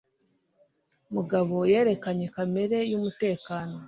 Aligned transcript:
Mugabo 1.13 1.55
yerekanye 1.71 2.25
kamera 2.35 2.77
yumutekano. 2.91 3.77